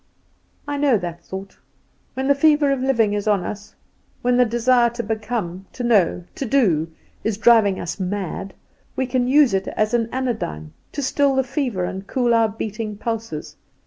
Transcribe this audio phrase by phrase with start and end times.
[0.67, 1.59] "I know that thought.
[2.15, 3.75] When the fever of living is on us,
[4.23, 6.91] when the desire to become, to know, to do,
[7.23, 8.55] is driving us mad,
[8.95, 12.97] we can use it as an anodyne, to still the fever and cool our beating
[12.97, 13.57] pulses.